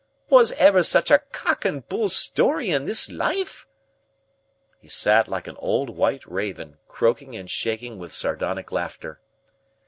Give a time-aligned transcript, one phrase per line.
[0.31, 3.67] Was ever such a cock and bull story in this life?"
[4.79, 9.19] He sat like an old white raven, croaking and shaking with sardonic laughter.